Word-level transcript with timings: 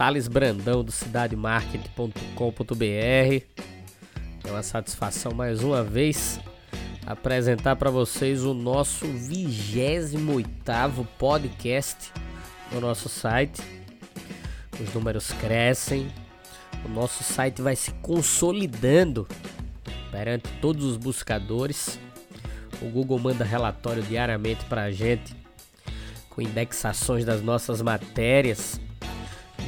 Thales 0.00 0.28
Brandão 0.28 0.82
do 0.82 0.90
cidademarketing.com.br. 0.90 3.44
É 4.42 4.50
uma 4.50 4.62
satisfação 4.62 5.32
mais 5.32 5.62
uma 5.62 5.84
vez 5.84 6.40
apresentar 7.04 7.76
para 7.76 7.90
vocês 7.90 8.42
o 8.42 8.54
nosso 8.54 9.06
28º 9.06 11.06
podcast 11.18 12.10
no 12.72 12.80
nosso 12.80 13.10
site. 13.10 13.60
Os 14.82 14.94
números 14.94 15.32
crescem, 15.32 16.10
o 16.82 16.88
nosso 16.88 17.22
site 17.22 17.60
vai 17.60 17.76
se 17.76 17.90
consolidando 18.00 19.28
perante 20.10 20.48
todos 20.62 20.82
os 20.82 20.96
buscadores. 20.96 22.00
O 22.80 22.86
Google 22.86 23.18
manda 23.18 23.44
relatório 23.44 24.02
diariamente 24.02 24.64
para 24.64 24.84
a 24.84 24.90
gente 24.90 25.36
com 26.30 26.40
indexações 26.40 27.26
das 27.26 27.42
nossas 27.42 27.82
matérias, 27.82 28.80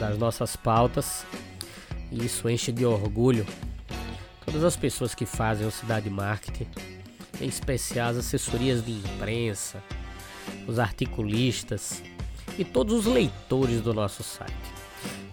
das 0.02 0.18
nossas 0.18 0.56
pautas. 0.56 1.24
E 2.10 2.26
isso 2.26 2.48
enche 2.48 2.72
de 2.72 2.84
orgulho 2.84 3.46
todas 4.44 4.64
as 4.64 4.76
pessoas 4.76 5.14
que 5.14 5.24
fazem 5.24 5.66
o 5.66 5.70
Cidade 5.70 6.10
Marketing, 6.10 6.66
em 7.40 7.46
especial 7.46 8.10
as 8.10 8.16
assessorias 8.16 8.84
de 8.84 8.92
imprensa, 8.92 9.82
os 10.66 10.80
articulistas 10.80 12.02
e 12.58 12.64
todos 12.64 13.06
os 13.06 13.06
leitores 13.06 13.80
do 13.80 13.94
nosso 13.94 14.24
site. 14.24 14.52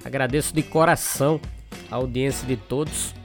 Agradeço 0.06 0.54
de 0.54 0.62
coração 0.62 1.42
a 1.92 1.96
audiência 1.96 2.48
de 2.48 2.56
todos 2.56 3.16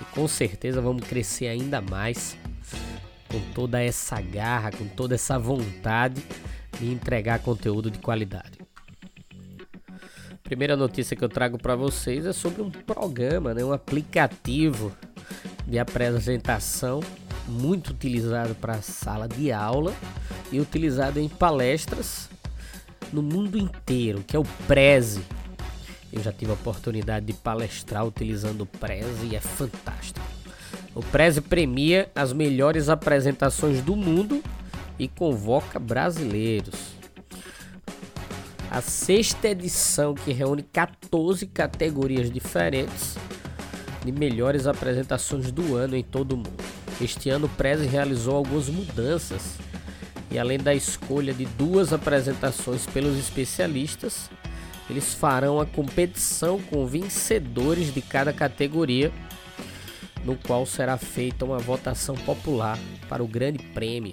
e 0.00 0.04
com 0.06 0.26
certeza 0.26 0.80
vamos 0.80 1.06
crescer 1.06 1.48
ainda 1.48 1.80
mais 1.82 2.36
com 3.28 3.40
toda 3.52 3.82
essa 3.82 4.20
garra, 4.20 4.72
com 4.72 4.88
toda 4.88 5.14
essa 5.14 5.38
vontade 5.38 6.22
e 6.80 6.90
entregar 6.90 7.40
conteúdo 7.40 7.90
de 7.90 7.98
qualidade. 7.98 8.65
Primeira 10.46 10.76
notícia 10.76 11.16
que 11.16 11.24
eu 11.24 11.28
trago 11.28 11.58
para 11.58 11.74
vocês 11.74 12.24
é 12.24 12.32
sobre 12.32 12.62
um 12.62 12.70
programa, 12.70 13.52
né, 13.52 13.64
um 13.64 13.72
aplicativo 13.72 14.92
de 15.66 15.76
apresentação 15.76 17.00
muito 17.48 17.88
utilizado 17.88 18.54
para 18.54 18.80
sala 18.80 19.26
de 19.26 19.50
aula 19.50 19.92
e 20.52 20.60
utilizado 20.60 21.18
em 21.18 21.28
palestras 21.28 22.30
no 23.12 23.22
mundo 23.22 23.58
inteiro, 23.58 24.22
que 24.24 24.36
é 24.36 24.38
o 24.38 24.44
Prezi. 24.68 25.24
Eu 26.12 26.22
já 26.22 26.32
tive 26.32 26.52
a 26.52 26.54
oportunidade 26.54 27.26
de 27.26 27.32
palestrar 27.32 28.06
utilizando 28.06 28.60
o 28.60 28.66
Prezi 28.66 29.26
e 29.26 29.34
é 29.34 29.40
fantástico. 29.40 30.24
O 30.94 31.02
Prezi 31.02 31.40
premia 31.40 32.08
as 32.14 32.32
melhores 32.32 32.88
apresentações 32.88 33.80
do 33.80 33.96
mundo 33.96 34.40
e 34.96 35.08
convoca 35.08 35.80
brasileiros. 35.80 36.95
A 38.76 38.82
sexta 38.82 39.48
edição 39.48 40.14
que 40.14 40.34
reúne 40.34 40.62
14 40.62 41.46
categorias 41.46 42.30
diferentes 42.30 43.16
de 44.04 44.12
melhores 44.12 44.66
apresentações 44.66 45.50
do 45.50 45.74
ano 45.74 45.96
em 45.96 46.02
todo 46.02 46.32
o 46.32 46.36
mundo. 46.36 46.62
Este 47.00 47.30
ano 47.30 47.46
o 47.46 47.48
Prezi 47.48 47.86
realizou 47.86 48.36
algumas 48.36 48.68
mudanças 48.68 49.56
e 50.30 50.38
além 50.38 50.58
da 50.58 50.74
escolha 50.74 51.32
de 51.32 51.46
duas 51.46 51.90
apresentações 51.94 52.84
pelos 52.84 53.18
especialistas, 53.18 54.28
eles 54.90 55.14
farão 55.14 55.58
a 55.58 55.64
competição 55.64 56.60
com 56.60 56.86
vencedores 56.86 57.94
de 57.94 58.02
cada 58.02 58.30
categoria, 58.30 59.10
no 60.22 60.36
qual 60.36 60.66
será 60.66 60.98
feita 60.98 61.46
uma 61.46 61.58
votação 61.58 62.14
popular 62.14 62.78
para 63.08 63.24
o 63.24 63.26
grande 63.26 63.64
prêmio 63.72 64.12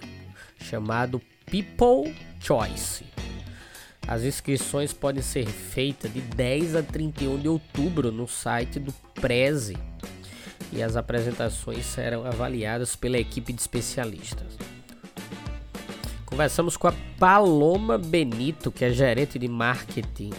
chamado 0.57 1.21
People 1.51 2.15
Choice. 2.39 3.12
As 4.07 4.23
inscrições 4.23 4.91
podem 4.91 5.21
ser 5.21 5.45
feitas 5.45 6.13
de 6.13 6.21
10 6.21 6.75
a 6.75 6.83
31 6.83 7.39
de 7.39 7.47
outubro 7.47 8.11
no 8.11 8.27
site 8.27 8.79
do 8.79 8.91
Preze 9.15 9.77
e 10.71 10.83
as 10.83 10.95
apresentações 10.95 11.85
serão 11.85 12.25
avaliadas 12.25 12.95
pela 12.95 13.17
equipe 13.17 13.53
de 13.53 13.61
especialistas. 13.61 14.57
Conversamos 16.25 16.75
com 16.75 16.87
a 16.87 16.93
Paloma 17.19 17.97
Benito, 17.97 18.71
que 18.71 18.83
é 18.83 18.91
gerente 18.91 19.37
de 19.37 19.47
marketing 19.47 20.31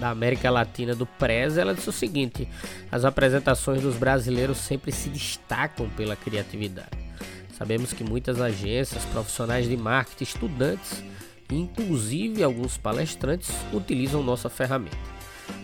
da 0.00 0.10
América 0.10 0.50
Latina 0.50 0.96
do 0.96 1.06
Preze. 1.06 1.60
Ela 1.60 1.74
disse 1.74 1.88
o 1.88 1.92
seguinte: 1.92 2.48
as 2.90 3.04
apresentações 3.04 3.80
dos 3.80 3.96
brasileiros 3.96 4.58
sempre 4.58 4.90
se 4.90 5.08
destacam 5.08 5.88
pela 5.90 6.16
criatividade. 6.16 6.90
Sabemos 7.56 7.92
que 7.92 8.02
muitas 8.02 8.40
agências, 8.40 9.04
profissionais 9.06 9.68
de 9.68 9.76
marketing, 9.76 10.24
estudantes 10.24 11.04
inclusive 11.58 12.42
alguns 12.42 12.76
palestrantes 12.76 13.50
utilizam 13.72 14.22
nossa 14.22 14.48
ferramenta. 14.48 14.96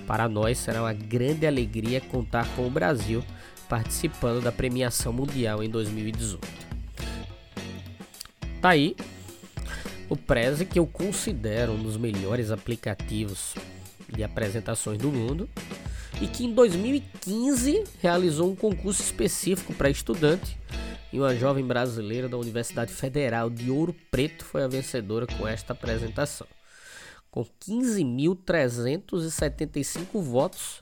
Para 0.06 0.28
nós 0.28 0.58
será 0.58 0.82
uma 0.82 0.92
grande 0.92 1.46
alegria 1.46 2.00
contar 2.00 2.46
com 2.54 2.66
o 2.66 2.70
Brasil 2.70 3.22
participando 3.68 4.42
da 4.42 4.50
premiação 4.50 5.12
mundial 5.12 5.62
em 5.62 5.68
2018. 5.68 6.46
Tá 8.60 8.70
aí 8.70 8.96
o 10.08 10.16
Prezi 10.16 10.64
que 10.64 10.78
eu 10.78 10.86
considero 10.86 11.72
um 11.72 11.82
dos 11.82 11.96
melhores 11.96 12.50
aplicativos 12.50 13.54
de 14.08 14.24
apresentações 14.24 14.98
do 14.98 15.12
mundo 15.12 15.48
e 16.20 16.26
que 16.26 16.44
em 16.44 16.52
2015 16.52 17.84
realizou 18.00 18.50
um 18.50 18.56
concurso 18.56 19.02
específico 19.02 19.74
para 19.74 19.90
estudante 19.90 20.56
e 21.12 21.18
uma 21.18 21.34
jovem 21.34 21.64
brasileira 21.64 22.28
da 22.28 22.36
Universidade 22.36 22.92
Federal 22.92 23.50
de 23.50 23.68
Ouro 23.70 23.96
Preto 24.10 24.44
foi 24.44 24.62
a 24.62 24.68
vencedora 24.68 25.26
com 25.26 25.46
esta 25.46 25.72
apresentação. 25.72 26.46
Com 27.30 27.44
15.375 27.44 30.20
votos, 30.20 30.78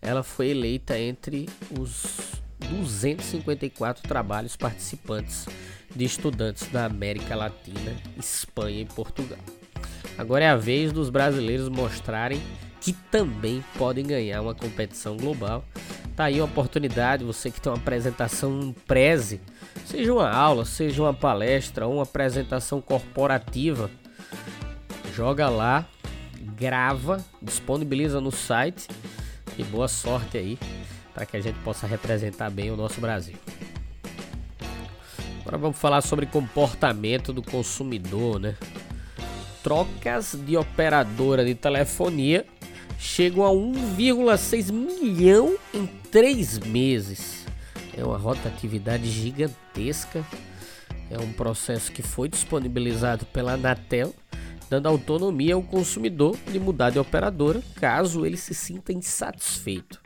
ela 0.00 0.22
foi 0.22 0.50
eleita 0.50 0.96
entre 0.98 1.48
os 1.78 2.40
254 2.58 4.06
trabalhos 4.06 4.56
participantes 4.56 5.46
de 5.94 6.04
estudantes 6.04 6.68
da 6.68 6.86
América 6.86 7.36
Latina, 7.36 7.94
Espanha 8.18 8.80
e 8.82 8.86
Portugal. 8.86 9.38
Agora 10.16 10.44
é 10.44 10.48
a 10.48 10.56
vez 10.56 10.92
dos 10.92 11.10
brasileiros 11.10 11.68
mostrarem 11.68 12.40
que 12.80 12.92
também 12.92 13.64
podem 13.78 14.04
ganhar 14.04 14.42
uma 14.42 14.54
competição 14.54 15.16
global. 15.16 15.64
Tá 16.16 16.24
aí 16.24 16.38
a 16.38 16.44
oportunidade, 16.44 17.24
você 17.24 17.50
que 17.50 17.60
tem 17.60 17.72
uma 17.72 17.78
apresentação 17.78 18.60
em 18.60 18.72
Preze, 18.72 19.40
seja 19.84 20.12
uma 20.12 20.30
aula, 20.30 20.64
seja 20.64 21.02
uma 21.02 21.12
palestra 21.12 21.88
uma 21.88 22.04
apresentação 22.04 22.80
corporativa, 22.80 23.90
joga 25.12 25.48
lá, 25.48 25.84
grava, 26.56 27.24
disponibiliza 27.42 28.20
no 28.20 28.30
site 28.30 28.86
e 29.58 29.64
boa 29.64 29.88
sorte 29.88 30.38
aí 30.38 30.56
para 31.12 31.26
que 31.26 31.36
a 31.36 31.40
gente 31.40 31.58
possa 31.60 31.84
representar 31.84 32.48
bem 32.48 32.70
o 32.70 32.76
nosso 32.76 33.00
Brasil. 33.00 33.36
Agora 35.40 35.58
vamos 35.58 35.78
falar 35.78 36.00
sobre 36.00 36.26
comportamento 36.26 37.32
do 37.32 37.42
consumidor, 37.42 38.38
né? 38.38 38.56
Trocas 39.64 40.36
de 40.46 40.56
operadora 40.56 41.44
de 41.44 41.54
telefonia 41.54 42.46
chegam 43.04 43.44
a 43.44 43.50
1,6 43.50 44.72
milhão 44.72 45.56
em 45.74 45.86
três 46.10 46.58
meses. 46.58 47.44
É 47.96 48.02
uma 48.02 48.16
rotatividade 48.16 49.08
gigantesca. 49.08 50.24
É 51.10 51.18
um 51.18 51.30
processo 51.32 51.92
que 51.92 52.02
foi 52.02 52.30
disponibilizado 52.30 53.26
pela 53.26 53.52
Anatel, 53.52 54.12
dando 54.70 54.88
autonomia 54.88 55.54
ao 55.54 55.62
consumidor 55.62 56.36
de 56.50 56.58
mudar 56.58 56.90
de 56.90 56.98
operadora 56.98 57.62
caso 57.76 58.24
ele 58.24 58.38
se 58.38 58.54
sinta 58.54 58.92
insatisfeito. 58.92 60.00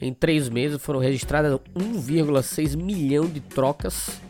Em 0.00 0.14
três 0.14 0.48
meses 0.48 0.80
foram 0.80 1.00
registradas 1.00 1.58
1,6 1.76 2.76
milhão 2.76 3.26
de 3.26 3.40
trocas 3.40 4.20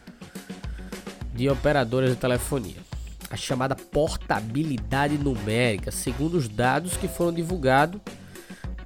de 1.35 1.49
operadoras 1.49 2.11
de 2.11 2.17
telefonia 2.17 2.92
a 3.33 3.37
chamada 3.37 3.75
portabilidade 3.75 5.17
numérica, 5.17 5.91
segundo 5.91 6.35
os 6.37 6.49
dados 6.49 6.99
que 6.99 7.09
foram 7.09 7.33
divulgados 7.33 7.99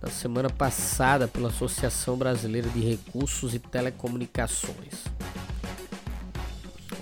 na 0.01 0.09
semana 0.09 0.49
passada 0.49 1.27
pela 1.27 1.49
Associação 1.49 2.17
Brasileira 2.17 2.69
de 2.69 2.79
Recursos 2.79 3.55
e 3.55 3.59
Telecomunicações. 3.59 5.05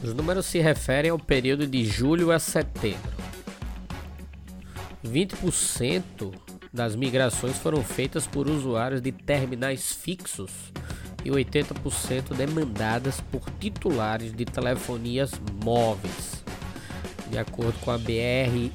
Os 0.03 0.15
números 0.15 0.47
se 0.47 0.59
referem 0.59 1.11
ao 1.11 1.19
período 1.19 1.67
de 1.67 1.85
julho 1.85 2.33
a 2.33 2.39
setembro. 2.39 3.13
20% 5.07 6.33
das 6.73 6.97
migrações 6.97 7.59
foram 7.59 7.85
feitas 7.85 8.27
por 8.27 8.49
usuários 8.49 9.03
de 9.03 9.13
terminais 9.13 9.93
fixos 9.93 10.51
e 11.23 11.31
80% 11.31 12.35
demandadas 12.35 13.21
por 13.21 13.43
titulares 13.61 14.33
de 14.33 14.47
telefonias 14.47 15.33
móveis. 15.63 16.34
De 17.35 17.41
acordo 17.41 17.77
com 17.81 17.91
a 17.91 17.99
BR 17.99 18.71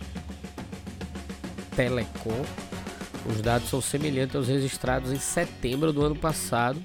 Telecom, 1.77 2.43
os 3.25 3.39
dados 3.39 3.69
são 3.69 3.79
semelhantes 3.79 4.35
aos 4.35 4.49
registrados 4.49 5.13
em 5.13 5.17
setembro 5.17 5.93
do 5.93 6.03
ano 6.03 6.17
passado, 6.17 6.77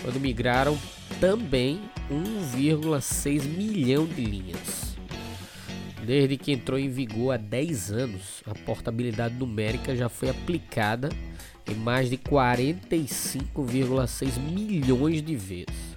quando 0.00 0.18
migraram 0.18 0.74
também 1.20 1.82
1,6 2.10 3.44
milhão 3.44 4.06
de 4.06 4.24
linhas. 4.24 4.96
Desde 6.02 6.38
que 6.38 6.50
entrou 6.50 6.78
em 6.78 6.88
vigor 6.88 7.34
há 7.34 7.36
10 7.36 7.92
anos, 7.92 8.42
a 8.46 8.54
portabilidade 8.54 9.34
numérica 9.34 9.94
já 9.94 10.08
foi 10.08 10.30
aplicada 10.30 11.10
em 11.70 11.74
mais 11.74 12.08
de 12.08 12.16
45,6 12.16 14.40
milhões 14.40 15.20
de 15.20 15.36
vezes. 15.36 15.91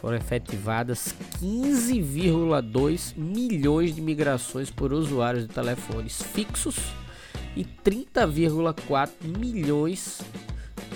Foram 0.00 0.16
efetivadas 0.16 1.14
15,2 1.40 3.14
milhões 3.16 3.94
de 3.94 4.00
migrações 4.00 4.70
por 4.70 4.94
usuários 4.94 5.46
de 5.46 5.52
telefones 5.52 6.22
fixos 6.22 6.76
e 7.54 7.64
30,4 7.64 9.10
milhões 9.38 10.22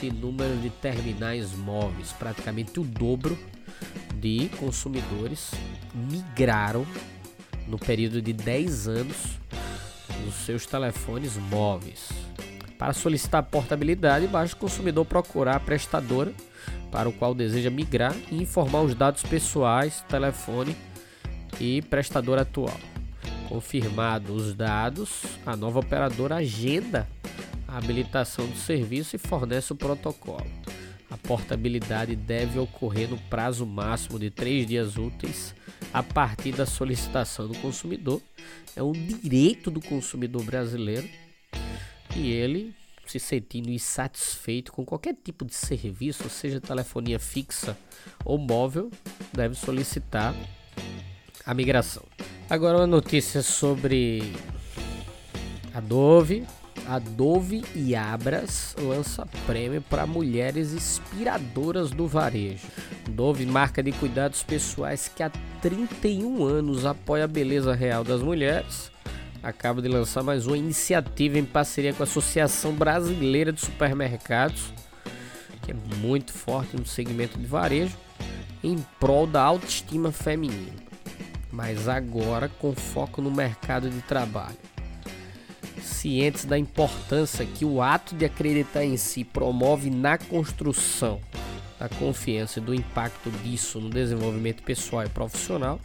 de 0.00 0.10
número 0.10 0.56
de 0.56 0.70
terminais 0.70 1.52
móveis, 1.52 2.12
praticamente 2.12 2.80
o 2.80 2.84
dobro 2.84 3.38
de 4.14 4.48
consumidores 4.58 5.50
migraram 5.94 6.86
no 7.68 7.78
período 7.78 8.22
de 8.22 8.32
10 8.32 8.88
anos 8.88 9.38
os 10.26 10.34
seus 10.46 10.64
telefones 10.64 11.36
móveis. 11.36 12.08
Para 12.78 12.92
solicitar 12.92 13.42
portabilidade, 13.42 14.26
basta 14.26 14.56
o 14.56 14.58
consumidor 14.58 15.04
procurar 15.04 15.56
a 15.56 15.60
prestadora 15.60 16.32
para 16.94 17.08
o 17.08 17.12
qual 17.12 17.34
deseja 17.34 17.70
migrar 17.70 18.14
e 18.30 18.40
informar 18.40 18.82
os 18.82 18.94
dados 18.94 19.24
pessoais, 19.24 20.04
telefone 20.08 20.76
e 21.60 21.82
prestadora 21.82 22.42
atual. 22.42 22.78
Confirmados 23.48 24.46
os 24.46 24.54
dados, 24.54 25.24
a 25.44 25.56
nova 25.56 25.80
operadora 25.80 26.36
agenda 26.36 27.08
a 27.66 27.78
habilitação 27.78 28.46
do 28.46 28.56
serviço 28.56 29.16
e 29.16 29.18
fornece 29.18 29.72
o 29.72 29.76
protocolo. 29.76 30.46
A 31.10 31.16
portabilidade 31.16 32.14
deve 32.14 32.60
ocorrer 32.60 33.10
no 33.10 33.18
prazo 33.18 33.66
máximo 33.66 34.16
de 34.16 34.30
três 34.30 34.64
dias 34.64 34.96
úteis 34.96 35.52
a 35.92 36.00
partir 36.00 36.52
da 36.52 36.64
solicitação 36.64 37.48
do 37.48 37.58
consumidor. 37.58 38.22
É 38.76 38.82
um 38.84 38.92
direito 38.92 39.68
do 39.68 39.80
consumidor 39.80 40.44
brasileiro 40.44 41.08
e 42.14 42.30
ele, 42.30 42.72
se 43.12 43.18
sentindo 43.18 43.70
insatisfeito 43.70 44.72
com 44.72 44.84
qualquer 44.84 45.14
tipo 45.14 45.44
de 45.44 45.54
serviço, 45.54 46.28
seja 46.28 46.60
telefonia 46.60 47.18
fixa 47.18 47.76
ou 48.24 48.38
móvel, 48.38 48.90
deve 49.32 49.54
solicitar 49.54 50.34
a 51.44 51.54
migração. 51.54 52.02
Agora 52.48 52.78
uma 52.78 52.86
notícia 52.86 53.42
sobre 53.42 54.32
a 55.74 55.80
Dove. 55.80 56.46
A 56.86 56.98
Dove 56.98 57.64
e 57.74 57.96
Abras 57.96 58.76
lança 58.78 59.26
prêmio 59.46 59.80
para 59.80 60.06
mulheres 60.06 60.74
inspiradoras 60.74 61.90
do 61.90 62.06
varejo. 62.06 62.66
Dove, 63.10 63.46
marca 63.46 63.82
de 63.82 63.90
cuidados 63.92 64.42
pessoais 64.42 65.08
que 65.08 65.22
há 65.22 65.30
31 65.62 66.44
anos 66.44 66.84
apoia 66.84 67.24
a 67.24 67.28
beleza 67.28 67.74
real 67.74 68.04
das 68.04 68.20
mulheres, 68.20 68.90
acaba 69.44 69.80
de 69.80 69.88
lançar 69.88 70.22
mais 70.22 70.46
uma 70.46 70.58
iniciativa 70.58 71.38
em 71.38 71.44
parceria 71.44 71.92
com 71.92 72.02
a 72.02 72.04
Associação 72.04 72.72
Brasileira 72.72 73.52
de 73.52 73.60
Supermercados, 73.60 74.72
que 75.62 75.70
é 75.70 75.74
muito 75.98 76.32
forte 76.32 76.76
no 76.76 76.86
segmento 76.86 77.38
de 77.38 77.46
varejo, 77.46 77.96
em 78.62 78.78
prol 78.98 79.26
da 79.26 79.42
autoestima 79.42 80.10
feminina 80.10 80.84
mas 81.54 81.88
agora 81.88 82.48
com 82.48 82.74
foco 82.74 83.22
no 83.22 83.30
mercado 83.30 83.88
de 83.88 84.02
trabalho. 84.02 84.56
Cientes 85.80 86.44
da 86.44 86.58
importância 86.58 87.46
que 87.46 87.64
o 87.64 87.80
ato 87.80 88.16
de 88.16 88.24
acreditar 88.24 88.84
em 88.84 88.96
si 88.96 89.22
promove 89.22 89.88
na 89.88 90.18
construção 90.18 91.20
da 91.78 91.88
confiança 91.88 92.58
e 92.58 92.62
do 92.62 92.74
impacto 92.74 93.30
disso 93.42 93.80
no 93.80 93.88
desenvolvimento 93.88 94.64
pessoal 94.64 95.04
e 95.04 95.08
profissional, 95.08 95.80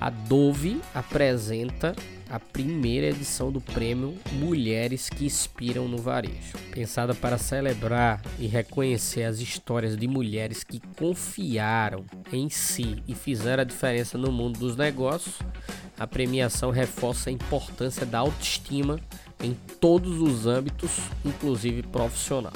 a 0.00 0.10
Dove 0.10 0.80
apresenta 0.92 1.94
a 2.34 2.40
primeira 2.40 3.06
edição 3.06 3.52
do 3.52 3.60
prêmio 3.60 4.18
Mulheres 4.32 5.08
que 5.08 5.24
Inspiram 5.24 5.86
no 5.86 5.98
Varejo. 5.98 6.58
Pensada 6.72 7.14
para 7.14 7.38
celebrar 7.38 8.20
e 8.40 8.48
reconhecer 8.48 9.22
as 9.22 9.38
histórias 9.38 9.96
de 9.96 10.08
mulheres 10.08 10.64
que 10.64 10.80
confiaram 10.98 12.04
em 12.32 12.48
si 12.50 13.00
e 13.06 13.14
fizeram 13.14 13.60
a 13.60 13.64
diferença 13.64 14.18
no 14.18 14.32
mundo 14.32 14.58
dos 14.58 14.76
negócios, 14.76 15.36
a 15.96 16.08
premiação 16.08 16.72
reforça 16.72 17.30
a 17.30 17.32
importância 17.32 18.04
da 18.04 18.18
autoestima 18.18 18.98
em 19.40 19.54
todos 19.78 20.20
os 20.20 20.44
âmbitos, 20.44 20.90
inclusive 21.24 21.84
profissional. 21.84 22.52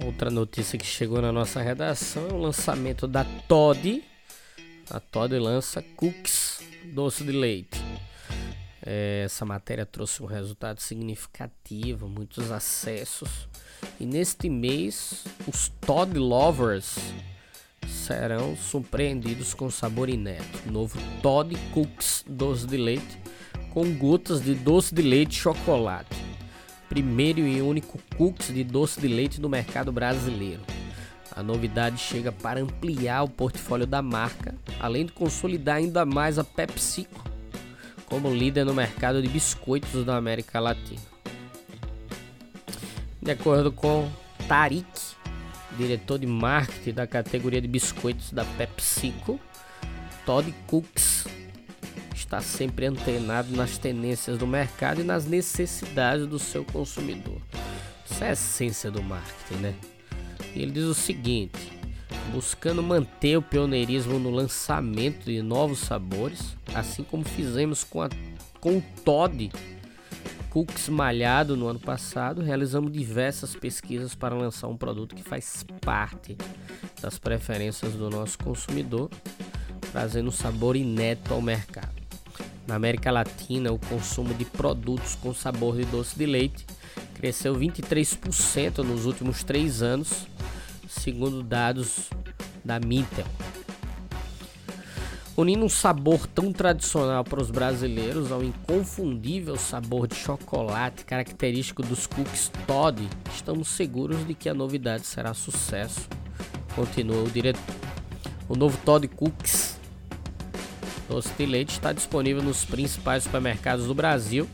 Outra 0.06 0.30
notícia 0.30 0.78
que 0.78 0.86
chegou 0.86 1.20
na 1.20 1.32
nossa 1.32 1.60
redação 1.64 2.28
é 2.30 2.34
o 2.34 2.38
lançamento 2.38 3.08
da 3.08 3.26
Todd. 3.48 4.04
A 4.88 5.00
Todd 5.00 5.34
lança 5.40 5.82
cookies 5.82 6.60
doce 6.94 7.24
de 7.24 7.32
leite. 7.32 7.82
É, 8.86 9.24
essa 9.26 9.44
matéria 9.46 9.84
trouxe 9.84 10.22
um 10.22 10.28
resultado 10.28 10.80
significativo, 10.80 12.08
muitos 12.08 12.52
acessos. 12.52 13.50
E 14.00 14.06
neste 14.06 14.48
mês, 14.48 15.24
os 15.48 15.70
Todd 15.82 16.16
Lovers 16.20 16.98
serão 17.88 18.56
surpreendidos 18.56 19.56
com 19.56 19.72
sabor 19.72 20.08
inédito. 20.08 20.72
Novo 20.72 21.00
Todd 21.24 21.56
Cookies 21.74 22.24
doce 22.28 22.68
de 22.68 22.78
leite 22.78 23.18
com 23.72 23.92
gotas 23.96 24.40
de 24.40 24.54
doce 24.54 24.94
de 24.94 25.02
leite 25.02 25.32
e 25.32 25.42
chocolate 25.42 26.25
primeiro 26.89 27.39
e 27.39 27.62
único 27.62 28.00
cookies 28.18 28.54
de 28.54 28.63
doce 28.63 29.00
de 29.00 29.08
leite 29.08 29.42
no 29.42 29.50
mercado 29.50 29.92
brasileiro. 29.92 30.62
A 31.36 31.44
novidade 31.44 31.98
chega 31.98 32.32
para 32.32 32.62
ampliar 32.62 33.24
o 33.24 33.30
portfólio 33.30 33.86
da 33.86 34.01
marca, 34.01 34.56
além 34.80 35.06
de 35.06 35.12
consolidar 35.12 35.77
ainda 35.77 36.06
mais 36.06 36.39
a 36.39 36.44
PepsiCo 36.44 37.24
como 38.06 38.34
líder 38.34 38.65
no 38.65 38.74
mercado 38.74 39.22
de 39.22 39.27
biscoitos 39.27 40.06
da 40.06 40.15
América 40.15 40.60
Latina. 40.60 41.01
De 43.22 43.32
acordo 43.32 43.72
com 43.72 44.10
Tarik, 44.48 44.88
diretor 45.77 46.20
de 46.20 46.27
marketing 46.27 46.94
da 46.94 47.08
categoria 47.08 47.60
de 47.60 47.68
biscoitos 47.68 48.32
da 48.32 48.46
PepsiCo, 48.46 49.39
Todd 50.25 50.54
Cooks 50.68 51.15
está 52.25 52.41
sempre 52.41 52.88
antenado 52.88 53.55
nas 53.55 53.77
tendências 53.77 54.38
do 54.38 54.48
mercado 54.48 55.01
e 55.01 55.03
nas 55.03 55.25
necessidades 55.25 56.27
do 56.27 56.39
seu 56.39 56.65
consumidor. 56.65 57.39
Isso 58.10 58.24
é 58.24 58.29
a 58.29 58.34
essência 58.34 58.91
do 58.91 59.01
marketing, 59.01 59.62
né? 59.62 59.75
E 60.53 60.62
ele 60.62 60.72
diz 60.72 60.86
o 60.86 60.94
seguinte: 60.94 61.72
buscando 62.32 62.82
manter 62.82 63.38
o 63.38 63.41
pioneirismo 63.41 64.20
no 64.20 64.32
lançamento 64.32 65.25
de 65.25 65.41
novos 65.41 65.79
sabores, 65.79 66.55
assim 66.74 67.03
como 67.03 67.24
fizemos 67.24 67.84
com, 67.84 68.01
a, 68.01 68.10
com 68.60 68.77
o 68.77 68.84
Todd 69.03 69.51
Cooks 70.50 70.89
malhado 70.89 71.55
no 71.55 71.67
ano 71.67 71.79
passado, 71.79 72.41
realizamos 72.41 72.91
diversas 72.91 73.55
pesquisas 73.55 74.15
para 74.15 74.34
lançar 74.34 74.67
um 74.67 74.77
produto 74.77 75.13
que 75.13 75.22
faz 75.22 75.65
parte 75.82 76.38
das 77.01 77.20
preferências 77.20 77.94
do 77.94 78.10
nosso 78.10 78.38
consumidor, 78.38 79.10
trazendo 79.91 80.29
um 80.29 80.32
sabor 80.32 80.75
inédito 80.75 81.34
ao 81.34 81.41
mercado. 81.41 82.05
Na 82.68 82.76
América 82.76 83.12
Latina, 83.12 83.72
o 83.72 83.78
consumo 83.78 84.34
de 84.34 84.46
produtos 84.46 85.16
com 85.16 85.34
sabor 85.34 85.76
de 85.76 85.86
doce 85.86 86.18
de 86.18 86.26
leite 86.26 86.66
cresceu 87.14 87.56
23% 87.56 88.80
nos 88.80 89.06
últimos 89.06 89.44
três 89.44 89.82
anos, 89.82 90.28
segundo 90.88 91.44
dados 91.44 92.10
da 92.64 92.80
Mintel. 92.80 93.26
Unindo 95.38 95.66
um 95.66 95.70
sabor 95.70 96.26
tão 96.28 96.52
tradicional 96.52 97.24
para 97.24 97.42
os 97.42 97.52
brasileiros 97.52 98.32
ao 98.32 98.42
inconfundível 98.42 99.58
sabor 99.58 100.08
de 100.08 100.16
chocolate 100.16 101.04
característico 101.04 101.84
dos 101.84 102.08
cookies 102.08 102.50
Todd, 102.66 103.02
estamos 103.34 103.68
seguros 103.68 104.26
de 104.26 104.34
que 104.34 104.48
a 104.48 104.54
novidade 104.54 105.06
será 105.06 105.34
sucesso, 105.34 106.08
continuou 106.74 107.26
o 107.26 107.30
diretor. 107.30 107.76
O 108.48 108.56
novo 108.56 108.78
Todd 108.86 109.08
Cookies 109.10 109.75
doce 111.10 111.30
de 111.38 111.46
leite 111.46 111.72
está 111.72 111.94
disponível 111.94 112.42
nos 112.42 112.66
principais 112.66 113.24
supermercados 113.24 113.86
do 113.86 113.94
Brasil 113.94 114.48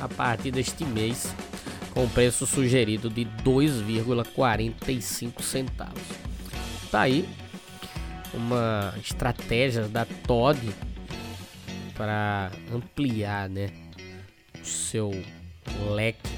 a 0.00 0.08
partir 0.08 0.50
deste 0.50 0.84
mês, 0.84 1.34
com 1.92 2.08
preço 2.08 2.46
sugerido 2.46 3.08
de 3.08 3.24
2,45 3.42 5.42
centavos. 5.42 6.02
Tá 6.90 7.02
aí 7.02 7.28
uma 8.34 8.92
estratégia 8.98 9.88
da 9.88 10.04
Todd 10.04 10.58
para 11.94 12.50
ampliar, 12.72 13.48
né, 13.48 13.70
o 14.60 14.66
seu 14.66 15.10
leque 15.90 16.28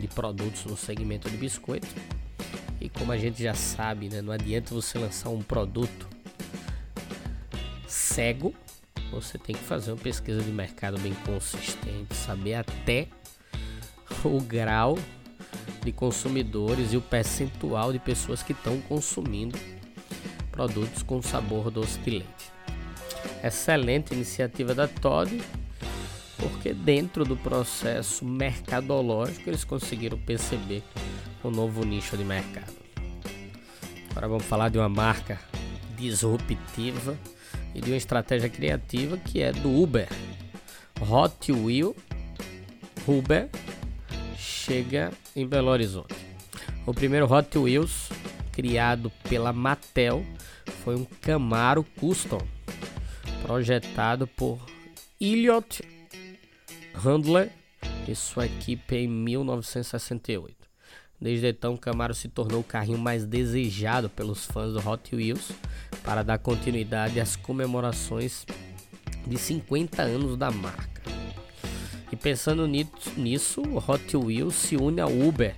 de 0.00 0.08
produtos 0.08 0.64
no 0.64 0.76
segmento 0.76 1.30
de 1.30 1.36
biscoito. 1.36 1.86
E 2.80 2.88
como 2.88 3.12
a 3.12 3.16
gente 3.16 3.42
já 3.42 3.54
sabe, 3.54 4.08
né, 4.08 4.20
não 4.20 4.32
adianta 4.32 4.74
você 4.74 4.98
lançar 4.98 5.30
um 5.30 5.40
produto 5.40 6.16
cego, 7.86 8.54
você 9.10 9.38
tem 9.38 9.54
que 9.54 9.62
fazer 9.62 9.92
uma 9.92 10.00
pesquisa 10.00 10.42
de 10.42 10.50
mercado 10.50 10.98
bem 10.98 11.14
consistente, 11.24 12.14
saber 12.14 12.54
até 12.54 13.08
o 14.24 14.40
grau 14.40 14.98
de 15.84 15.92
consumidores 15.92 16.92
e 16.92 16.96
o 16.96 17.00
percentual 17.00 17.92
de 17.92 17.98
pessoas 17.98 18.42
que 18.42 18.52
estão 18.52 18.80
consumindo 18.82 19.58
produtos 20.50 21.02
com 21.02 21.22
sabor 21.22 21.70
doce 21.70 21.98
de 22.00 22.10
leite. 22.10 22.52
Excelente 23.42 24.12
iniciativa 24.12 24.74
da 24.74 24.88
Todd, 24.88 25.40
porque 26.38 26.72
dentro 26.72 27.24
do 27.24 27.36
processo 27.36 28.24
mercadológico 28.24 29.48
eles 29.48 29.64
conseguiram 29.64 30.18
perceber 30.18 30.82
um 31.44 31.50
novo 31.50 31.84
nicho 31.84 32.16
de 32.16 32.24
mercado. 32.24 32.74
Agora 34.10 34.28
vamos 34.28 34.44
falar 34.44 34.70
de 34.70 34.78
uma 34.78 34.88
marca 34.88 35.38
disruptiva 35.96 37.16
e 37.76 37.80
de 37.80 37.90
uma 37.90 37.96
estratégia 37.96 38.48
criativa 38.48 39.18
que 39.18 39.42
é 39.42 39.52
do 39.52 39.70
Uber. 39.70 40.08
Hot 40.98 41.52
Wheel 41.52 41.94
Uber 43.06 43.50
chega 44.36 45.12
em 45.34 45.46
Belo 45.46 45.68
Horizonte. 45.68 46.14
O 46.86 46.94
primeiro 46.94 47.30
Hot 47.30 47.56
Wheels 47.58 48.08
criado 48.50 49.12
pela 49.28 49.52
Mattel 49.52 50.24
foi 50.82 50.96
um 50.96 51.04
Camaro 51.20 51.84
Custom, 52.00 52.40
projetado 53.42 54.26
por 54.26 54.58
Elliot 55.20 55.82
Handler 56.94 57.50
e 58.08 58.14
sua 58.14 58.46
equipe 58.46 58.96
em 58.96 59.06
1968. 59.06 60.65
Desde 61.20 61.48
então, 61.48 61.74
o 61.74 61.78
Camaro 61.78 62.14
se 62.14 62.28
tornou 62.28 62.60
o 62.60 62.64
carrinho 62.64 62.98
mais 62.98 63.24
desejado 63.24 64.08
pelos 64.08 64.44
fãs 64.44 64.72
do 64.72 64.88
Hot 64.88 65.14
Wheels 65.14 65.50
para 66.02 66.22
dar 66.22 66.38
continuidade 66.38 67.18
às 67.20 67.36
comemorações 67.36 68.44
de 69.26 69.38
50 69.38 70.02
anos 70.02 70.36
da 70.36 70.50
marca. 70.50 71.02
E 72.12 72.16
pensando 72.16 72.66
nisso, 72.66 73.62
o 73.62 73.78
Hot 73.78 74.16
Wheels 74.16 74.54
se 74.54 74.76
une 74.76 75.00
ao 75.00 75.10
Uber 75.10 75.56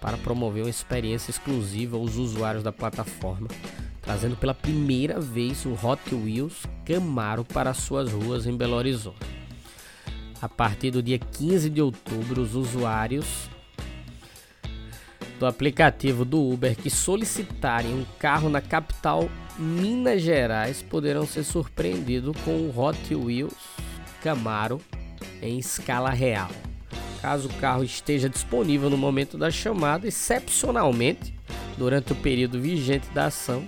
para 0.00 0.16
promover 0.16 0.64
uma 0.64 0.70
experiência 0.70 1.30
exclusiva 1.30 1.96
aos 1.96 2.16
usuários 2.16 2.62
da 2.62 2.72
plataforma 2.72 3.48
trazendo 4.02 4.36
pela 4.36 4.52
primeira 4.52 5.20
vez 5.20 5.64
o 5.64 5.72
Hot 5.72 6.12
Wheels 6.12 6.66
Camaro 6.84 7.44
para 7.44 7.72
suas 7.72 8.12
ruas 8.12 8.46
em 8.46 8.56
Belo 8.56 8.74
Horizonte. 8.74 9.16
A 10.40 10.48
partir 10.48 10.90
do 10.90 11.02
dia 11.02 11.18
15 11.18 11.70
de 11.70 11.80
outubro, 11.80 12.42
os 12.42 12.56
usuários 12.56 13.48
do 15.42 15.46
aplicativo 15.46 16.24
do 16.24 16.40
Uber 16.40 16.76
que 16.76 16.88
solicitarem 16.88 17.92
um 17.92 18.04
carro 18.16 18.48
na 18.48 18.60
capital 18.60 19.28
Minas 19.58 20.22
Gerais 20.22 20.82
poderão 20.82 21.26
ser 21.26 21.42
surpreendidos 21.42 22.36
com 22.44 22.52
o 22.52 22.78
Hot 22.78 23.12
Wheels 23.12 23.52
Camaro 24.22 24.80
em 25.42 25.58
escala 25.58 26.10
real. 26.10 26.48
Caso 27.20 27.48
o 27.48 27.54
carro 27.54 27.82
esteja 27.82 28.28
disponível 28.28 28.88
no 28.88 28.96
momento 28.96 29.36
da 29.36 29.50
chamada, 29.50 30.06
excepcionalmente, 30.06 31.34
durante 31.76 32.12
o 32.12 32.16
período 32.16 32.60
vigente 32.60 33.08
da 33.10 33.26
ação, 33.26 33.64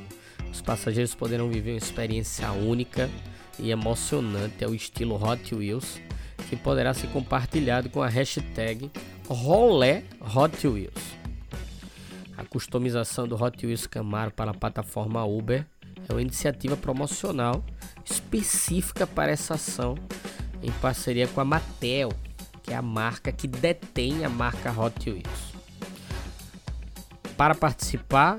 os 0.52 0.61
passageiros 0.61 1.16
poderão 1.16 1.50
viver 1.50 1.73
uma 1.73 1.78
experiência 1.78 2.52
única 2.52 3.11
e 3.59 3.73
emocionante 3.73 4.64
ao 4.64 4.73
estilo 4.73 5.21
Hot 5.21 5.52
Wheels, 5.52 6.00
que 6.49 6.54
poderá 6.54 6.95
ser 6.95 7.09
compartilhado 7.09 7.90
com 7.90 8.00
a 8.00 8.09
hashtag 8.09 8.93
Rolé 9.28 10.04
Hot 10.21 10.69
Wheels. 10.69 11.24
A 12.37 12.45
customização 12.45 13.29
do 13.29 13.41
Hot 13.41 13.64
Wheels 13.64 13.87
Camaro 13.87 14.33
para 14.33 14.50
a 14.50 14.55
plataforma 14.55 15.25
Uber 15.25 15.67
é 16.09 16.12
uma 16.12 16.21
iniciativa 16.21 16.76
promocional 16.76 17.64
específica 18.05 19.07
para 19.07 19.31
essa 19.31 19.55
ação 19.55 19.97
em 20.62 20.71
parceria 20.73 21.29
com 21.29 21.41
a 21.41 21.45
Mattel, 21.45 22.11
que 22.62 22.73
é 22.73 22.76
a 22.76 22.83
marca 22.83 23.31
que 23.31 23.47
detém 23.47 24.25
a 24.25 24.29
marca 24.29 24.73
Hot 24.73 25.11
Wheels. 25.11 25.55
Para 27.37 27.55
participar, 27.55 28.38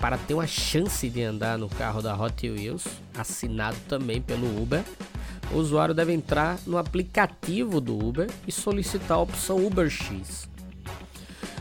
para 0.00 0.16
ter 0.16 0.34
uma 0.34 0.46
chance 0.46 1.08
de 1.08 1.22
andar 1.22 1.58
no 1.58 1.68
carro 1.68 2.02
da 2.02 2.16
Hot 2.16 2.48
Wheels, 2.48 2.86
assinado 3.16 3.76
também 3.88 4.20
pelo 4.20 4.60
Uber, 4.60 4.82
o 5.52 5.56
usuário 5.56 5.94
deve 5.94 6.12
entrar 6.12 6.58
no 6.66 6.76
aplicativo 6.76 7.80
do 7.80 7.98
Uber 7.98 8.28
e 8.46 8.52
solicitar 8.52 9.16
a 9.16 9.20
opção 9.20 9.64
Uber 9.64 9.88
X. 9.88 10.48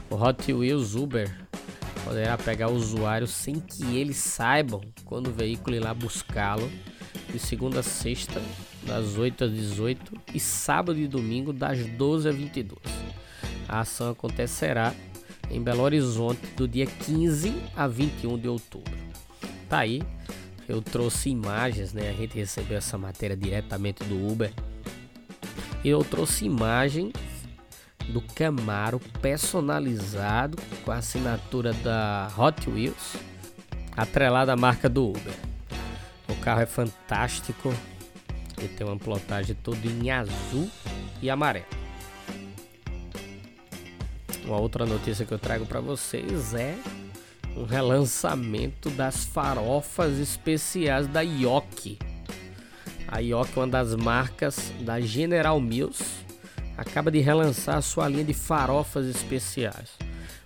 O 0.09 0.15
Hot 0.15 0.51
Wheels 0.51 0.95
Uber 0.95 1.46
poderá 2.07 2.37
pegar 2.37 2.69
o 2.69 2.73
usuário 2.73 3.27
sem 3.27 3.59
que 3.59 3.97
eles 3.97 4.15
saibam 4.15 4.79
quando 5.03 5.27
o 5.27 5.33
veículo 5.33 5.75
ir 5.75 5.81
lá 5.81 5.93
buscá-lo, 5.93 6.71
de 7.29 7.37
segunda 7.37 7.81
a 7.81 7.83
sexta, 7.83 8.41
das 8.83 9.17
8 9.17 9.43
às 9.43 9.51
18 9.51 10.13
e 10.33 10.39
sábado 10.39 10.97
e 10.97 11.05
domingo, 11.05 11.51
das 11.51 11.85
12 11.85 12.29
às 12.29 12.35
22. 12.35 12.79
A 13.67 13.81
ação 13.81 14.09
acontecerá 14.09 14.93
em 15.51 15.61
Belo 15.61 15.83
Horizonte 15.83 16.39
do 16.55 16.65
dia 16.65 16.85
15 16.85 17.53
a 17.75 17.87
21 17.87 18.37
de 18.37 18.47
outubro. 18.47 18.93
Tá 19.67 19.79
aí, 19.79 20.01
eu 20.65 20.81
trouxe 20.81 21.29
imagens, 21.29 21.91
né? 21.91 22.09
A 22.09 22.13
gente 22.13 22.37
recebeu 22.37 22.77
essa 22.77 22.97
matéria 22.97 23.35
diretamente 23.35 24.05
do 24.05 24.31
Uber. 24.31 24.53
E 25.83 25.89
eu 25.89 26.05
trouxe 26.05 26.45
imagens 26.45 27.11
do 28.09 28.21
Camaro 28.21 28.99
personalizado 29.21 30.57
com 30.83 30.91
a 30.91 30.97
assinatura 30.97 31.73
da 31.73 32.31
Hot 32.37 32.69
Wheels, 32.69 33.15
atrelada 33.95 34.53
à 34.53 34.55
marca 34.55 34.87
do 34.87 35.09
Uber. 35.09 35.33
O 36.29 36.35
carro 36.35 36.61
é 36.61 36.65
fantástico, 36.65 37.73
ele 38.57 38.69
tem 38.69 38.87
uma 38.87 38.97
plotagem 38.97 39.55
toda 39.61 39.85
em 39.85 40.09
azul 40.09 40.69
e 41.21 41.29
amarelo. 41.29 41.65
Uma 44.45 44.59
outra 44.59 44.85
notícia 44.85 45.25
que 45.25 45.33
eu 45.33 45.39
trago 45.39 45.65
para 45.65 45.81
vocês 45.81 46.53
é 46.53 46.77
um 47.55 47.65
relançamento 47.65 48.89
das 48.91 49.25
farofas 49.25 50.19
especiais 50.19 51.07
da 51.07 51.21
Yoki. 51.21 51.99
A 53.07 53.19
Yoki 53.19 53.51
é 53.55 53.59
uma 53.59 53.67
das 53.67 53.93
marcas 53.95 54.71
da 54.81 55.01
General 55.01 55.59
Mills, 55.59 56.25
acaba 56.77 57.09
de 57.09 57.19
relançar 57.19 57.81
sua 57.81 58.07
linha 58.07 58.23
de 58.23 58.33
farofas 58.33 59.07
especiais. 59.07 59.89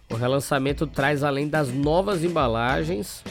O 0.10 0.16
relançamento 0.16 0.88
traz, 0.88 1.24
além 1.24 1.48
das 1.48 1.70
novas 1.70 2.24
embalagens, 2.24 3.24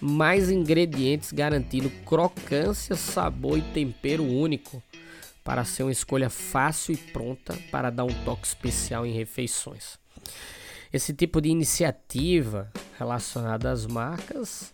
mais 0.00 0.50
ingredientes 0.50 1.32
garantindo 1.32 1.90
crocância, 2.04 2.96
sabor 2.96 3.58
e 3.58 3.62
tempero 3.62 4.24
único 4.24 4.82
para 5.44 5.64
ser 5.64 5.84
uma 5.84 5.92
escolha 5.92 6.28
fácil 6.28 6.94
e 6.94 6.96
pronta 6.96 7.56
para 7.70 7.90
dar 7.90 8.04
um 8.04 8.24
toque 8.24 8.46
especial 8.46 9.06
em 9.06 9.12
refeições. 9.12 9.98
Esse 10.92 11.12
tipo 11.12 11.40
de 11.40 11.48
iniciativa 11.48 12.70
relacionada 12.98 13.70
às 13.70 13.86
marcas 13.86 14.72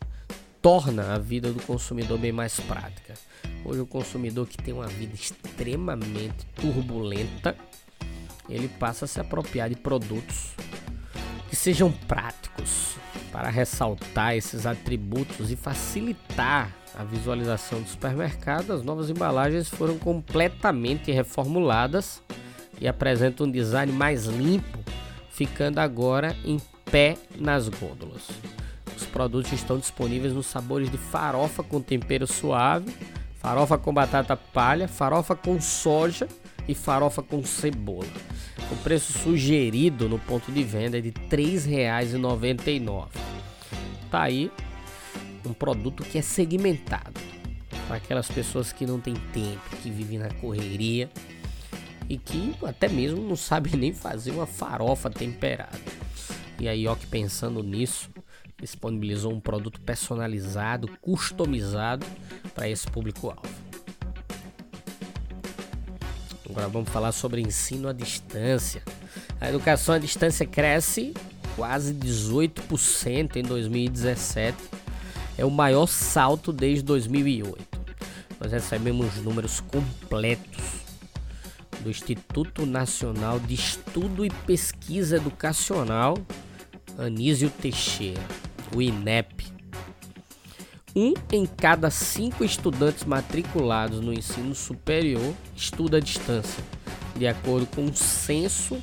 torna 0.62 1.14
a 1.14 1.18
vida 1.18 1.52
do 1.52 1.60
consumidor 1.62 2.18
bem 2.18 2.32
mais 2.32 2.58
prática. 2.60 3.14
Hoje 3.64 3.80
o 3.80 3.86
consumidor 3.86 4.46
que 4.46 4.56
tem 4.56 4.72
uma 4.72 4.86
vida 4.86 5.14
extremamente 5.14 6.46
turbulenta, 6.54 7.56
ele 8.48 8.68
passa 8.68 9.04
a 9.04 9.08
se 9.08 9.20
apropriar 9.20 9.68
de 9.68 9.76
produtos 9.76 10.52
que 11.48 11.56
sejam 11.56 11.92
práticos 11.92 12.96
para 13.30 13.48
ressaltar 13.48 14.34
esses 14.34 14.66
atributos 14.66 15.50
e 15.50 15.56
facilitar 15.56 16.70
a 16.94 17.04
visualização 17.04 17.80
do 17.80 17.88
supermercado. 17.88 18.72
As 18.72 18.82
novas 18.82 19.10
embalagens 19.10 19.68
foram 19.68 19.98
completamente 19.98 21.10
reformuladas 21.10 22.22
e 22.80 22.88
apresentam 22.88 23.46
um 23.46 23.50
design 23.50 23.92
mais 23.92 24.26
limpo 24.26 24.78
ficando 25.30 25.78
agora 25.78 26.36
em 26.44 26.60
pé 26.90 27.16
nas 27.38 27.68
gôndolas. 27.68 28.28
Os 28.96 29.06
produtos 29.06 29.52
estão 29.52 29.78
disponíveis 29.78 30.32
nos 30.32 30.46
sabores 30.46 30.90
de 30.90 30.98
farofa 30.98 31.62
com 31.62 31.80
tempero 31.80 32.26
suave, 32.26 32.94
farofa 33.38 33.78
com 33.78 33.92
batata 33.92 34.36
palha, 34.36 34.86
farofa 34.86 35.34
com 35.34 35.60
soja 35.60 36.28
e 36.68 36.74
farofa 36.74 37.22
com 37.22 37.42
cebola. 37.44 38.06
O 38.70 38.76
preço 38.82 39.12
sugerido 39.12 40.08
no 40.08 40.18
ponto 40.18 40.50
de 40.50 40.62
venda 40.62 40.98
é 40.98 41.00
de 41.00 41.08
R$ 41.08 41.14
3,99. 41.30 43.08
Tá 44.10 44.22
aí 44.22 44.50
um 45.44 45.52
produto 45.52 46.04
que 46.04 46.18
é 46.18 46.22
segmentado 46.22 47.20
para 47.86 47.96
aquelas 47.96 48.28
pessoas 48.28 48.72
que 48.72 48.86
não 48.86 49.00
têm 49.00 49.14
tempo, 49.32 49.76
que 49.82 49.90
vivem 49.90 50.18
na 50.18 50.30
correria 50.34 51.10
e 52.08 52.16
que 52.16 52.54
até 52.64 52.88
mesmo 52.88 53.26
não 53.26 53.36
sabe 53.36 53.76
nem 53.76 53.92
fazer 53.92 54.30
uma 54.30 54.46
farofa 54.46 55.10
temperada. 55.10 55.78
E 56.58 56.68
aí, 56.68 56.86
ó, 56.86 56.94
que 56.94 57.06
pensando 57.06 57.62
nisso, 57.62 58.10
disponibilizou 58.60 59.32
um 59.32 59.40
produto 59.40 59.80
personalizado, 59.80 60.88
customizado 61.00 62.06
para 62.54 62.68
esse 62.68 62.86
público-alvo. 62.86 63.71
Agora 66.52 66.68
vamos 66.68 66.90
falar 66.90 67.12
sobre 67.12 67.40
ensino 67.40 67.88
à 67.88 67.94
distância. 67.94 68.82
A 69.40 69.48
educação 69.48 69.94
à 69.94 69.98
distância 69.98 70.44
cresce 70.44 71.14
quase 71.56 71.94
18% 71.94 73.36
em 73.36 73.42
2017. 73.42 74.58
É 75.38 75.46
o 75.46 75.50
maior 75.50 75.86
salto 75.86 76.52
desde 76.52 76.84
2008. 76.84 77.80
Nós 78.38 78.52
recebemos 78.52 79.16
números 79.16 79.60
completos 79.60 80.60
do 81.80 81.88
Instituto 81.88 82.66
Nacional 82.66 83.40
de 83.40 83.54
Estudo 83.54 84.22
e 84.22 84.28
Pesquisa 84.28 85.16
Educacional, 85.16 86.18
Anísio 86.98 87.48
Teixeira, 87.48 88.20
o 88.76 88.82
INEP. 88.82 89.41
Um 90.94 91.14
em 91.32 91.46
cada 91.46 91.88
cinco 91.90 92.44
estudantes 92.44 93.04
matriculados 93.04 94.00
no 94.00 94.12
ensino 94.12 94.54
superior 94.54 95.32
estuda 95.56 95.96
à 95.96 96.00
distância, 96.00 96.62
de 97.16 97.26
acordo 97.26 97.66
com 97.66 97.86
o 97.86 97.94
censo 97.94 98.76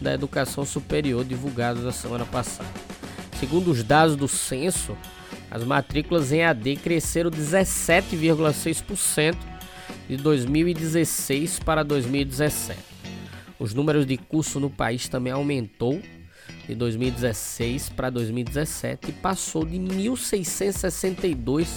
da 0.00 0.14
educação 0.14 0.64
superior 0.64 1.24
divulgado 1.24 1.82
na 1.82 1.90
semana 1.90 2.24
passada. 2.24 2.70
Segundo 3.40 3.72
os 3.72 3.82
dados 3.82 4.14
do 4.14 4.28
censo, 4.28 4.96
as 5.50 5.64
matrículas 5.64 6.30
em 6.32 6.44
AD 6.44 6.76
cresceram 6.76 7.30
17,6% 7.30 9.36
de 10.08 10.16
2016 10.16 11.58
para 11.58 11.82
2017. 11.82 12.78
Os 13.58 13.74
números 13.74 14.06
de 14.06 14.16
curso 14.16 14.60
no 14.60 14.70
país 14.70 15.08
também 15.08 15.32
aumentou 15.32 16.00
de 16.66 16.74
2016 16.74 17.90
para 17.90 18.10
2017 18.10 19.10
e 19.10 19.12
passou 19.12 19.64
de 19.64 19.76
1.662 19.76 21.68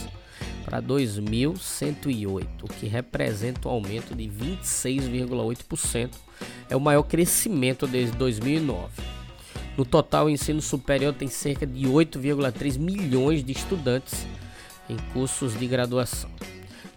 para 0.65 0.81
2.108, 0.81 2.47
o 2.63 2.67
que 2.67 2.87
representa 2.87 3.67
um 3.67 3.71
aumento 3.71 4.15
de 4.15 4.23
26,8%. 4.25 6.15
É 6.69 6.75
o 6.75 6.79
maior 6.79 7.03
crescimento 7.03 7.87
desde 7.87 8.15
2009. 8.17 9.01
No 9.77 9.85
total, 9.85 10.25
o 10.25 10.29
ensino 10.29 10.61
superior 10.61 11.13
tem 11.13 11.27
cerca 11.27 11.65
de 11.65 11.85
8,3 11.85 12.77
milhões 12.77 13.43
de 13.43 13.51
estudantes 13.51 14.25
em 14.89 14.97
cursos 15.13 15.57
de 15.57 15.67
graduação. 15.67 16.29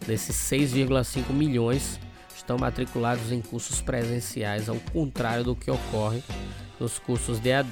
Desses 0.07 0.37
6,5 0.37 1.33
milhões 1.33 2.01
estão 2.35 2.59
matriculados 2.59 3.31
em 3.31 3.41
cursos 3.41 3.81
presenciais, 3.81 4.69
ao 4.69 4.77
contrário 4.93 5.45
do 5.45 5.55
que 5.55 5.71
ocorre 5.71 6.23
nos 6.83 6.99
cursos 6.99 7.39
de 7.39 7.53
AD. 7.53 7.71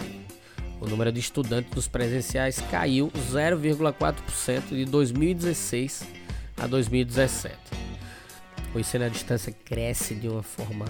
O 0.81 0.87
número 0.87 1.11
de 1.11 1.19
estudantes 1.19 1.73
dos 1.73 1.89
presenciais 1.89 2.61
caiu 2.71 3.11
0,4% 3.11 4.69
de 4.69 4.85
2016 4.85 6.07
a 6.57 6.67
2017. 6.67 7.57
O 8.73 8.79
ensino 8.79 9.05
à 9.05 9.09
distância 9.09 9.53
cresce 9.53 10.15
de 10.15 10.29
uma 10.29 10.45
forma 10.45 10.87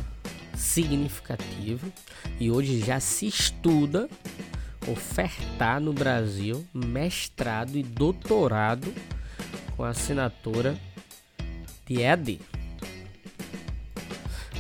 significativa 0.55 1.89
e 2.39 2.51
hoje 2.51 2.79
já 2.81 3.01
se 3.01 3.27
estuda 3.27 4.09
ofertar 4.87 5.81
no 5.81 5.93
Brasil 5.93 6.65
mestrado 6.75 7.77
e 7.77 7.83
doutorado 7.83 8.93
com 9.77 9.83
assinatura 9.83 10.79
de 11.87 12.03
EAD. 12.03 12.41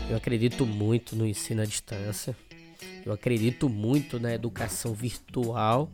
Eu 0.09 0.17
acredito 0.17 0.65
muito 0.67 1.15
no 1.15 1.27
ensino 1.27 1.61
à 1.61 1.65
distância. 1.65 2.35
Eu 3.05 3.13
acredito 3.13 3.69
muito 3.69 4.21
na 4.21 4.35
educação 4.35 4.93
virtual 4.93 5.91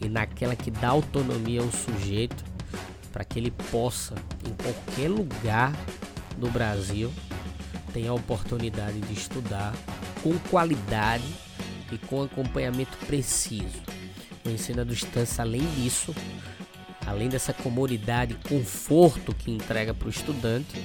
e 0.00 0.08
naquela 0.08 0.54
que 0.54 0.70
dá 0.70 0.88
autonomia 0.88 1.60
ao 1.60 1.70
sujeito 1.70 2.44
para 3.12 3.24
que 3.24 3.38
ele 3.38 3.50
possa, 3.50 4.14
em 4.46 4.54
qualquer 4.54 5.08
lugar 5.08 5.72
do 6.36 6.50
Brasil, 6.50 7.12
ter 7.92 8.06
a 8.06 8.14
oportunidade 8.14 9.00
de 9.00 9.12
estudar 9.12 9.74
com 10.22 10.38
qualidade 10.50 11.24
e 11.90 11.98
com 11.98 12.22
acompanhamento 12.22 12.96
preciso. 13.06 13.82
O 14.44 14.50
ensino 14.50 14.82
à 14.82 14.84
distância, 14.84 15.42
além 15.42 15.66
disso, 15.74 16.14
além 17.06 17.28
dessa 17.28 17.52
comodidade 17.52 18.34
e 18.34 18.48
conforto 18.48 19.34
que 19.34 19.50
entrega 19.50 19.92
para 19.92 20.06
o 20.06 20.10
estudante, 20.10 20.82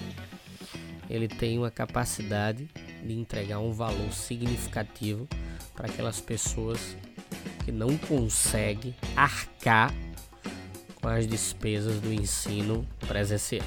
ele 1.10 1.28
tem 1.28 1.58
uma 1.58 1.70
capacidade 1.70 2.68
de 3.04 3.14
entregar 3.14 3.60
um 3.60 3.72
valor 3.72 4.12
significativo 4.12 5.28
para 5.76 5.88
aquelas 5.88 6.20
pessoas 6.22 6.96
que 7.64 7.72
não 7.72 7.98
conseguem 7.98 8.96
arcar 9.16 9.94
com 11.02 11.08
as 11.08 11.28
despesas 11.28 12.00
do 12.00 12.12
ensino 12.14 12.88
presencial. 13.08 13.66